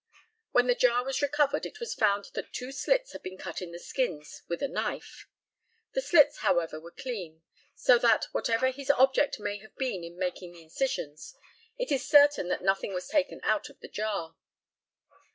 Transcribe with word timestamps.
When 0.49 0.65
the 0.65 0.73
jar 0.73 1.05
was 1.05 1.21
recovered 1.21 1.63
it 1.63 1.79
was 1.79 1.93
found 1.93 2.31
that 2.33 2.51
two 2.53 2.71
slits 2.71 3.11
had 3.11 3.21
been 3.21 3.37
cut 3.37 3.61
in 3.61 3.71
the 3.71 3.77
skins 3.77 4.41
with 4.47 4.63
a 4.63 4.67
knife. 4.67 5.27
The 5.93 6.01
slits, 6.01 6.37
however, 6.37 6.79
were 6.79 6.89
clean, 6.89 7.43
so 7.75 7.99
that, 7.99 8.25
whatever 8.31 8.71
his 8.71 8.89
object 8.89 9.39
may 9.39 9.59
have 9.59 9.75
been 9.77 10.03
in 10.03 10.17
making 10.17 10.53
the 10.53 10.63
incisions, 10.63 11.35
it 11.77 11.91
is 11.91 12.03
certain 12.03 12.47
that 12.47 12.63
nothing 12.63 12.95
was 12.95 13.09
taken 13.09 13.41
out 13.43 13.69
of 13.69 13.79
the 13.79 13.87
jar. 13.87 14.35